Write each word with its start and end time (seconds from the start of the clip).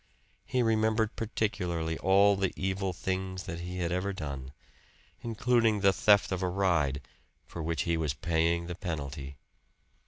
He 0.47 0.63
remembered 0.63 1.15
particularly 1.15 1.95
all 1.99 2.35
the 2.35 2.51
evil 2.55 2.91
things 2.91 3.43
that 3.43 3.59
he 3.59 3.77
had 3.77 3.91
ever 3.91 4.13
done; 4.13 4.51
including 5.21 5.81
the 5.81 5.93
theft 5.93 6.31
of 6.31 6.41
a 6.41 6.49
ride, 6.49 7.01
for 7.45 7.61
which 7.61 7.83
he 7.83 7.97
was 7.97 8.15
paying 8.15 8.65
the 8.65 8.73
penalty. 8.73 9.37